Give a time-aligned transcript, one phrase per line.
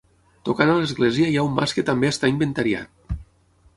[0.47, 3.19] Tocant a l'església hi ha un mas que també està inventariat.